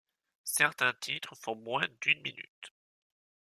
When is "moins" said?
1.55-1.87